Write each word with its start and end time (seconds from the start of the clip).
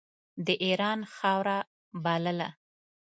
د 0.45 0.47
اېران 0.63 0.99
خاوره 1.15 1.57
بلله. 2.03 2.49